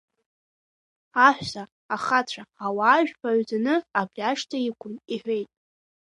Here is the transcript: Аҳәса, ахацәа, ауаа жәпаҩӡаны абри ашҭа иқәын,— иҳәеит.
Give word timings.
Аҳәса, 1.27 1.63
ахацәа, 1.95 2.43
ауаа 2.65 3.05
жәпаҩӡаны 3.07 3.75
абри 3.99 4.21
ашҭа 4.29 4.57
иқәын,— 4.69 4.93
иҳәеит. 5.13 5.49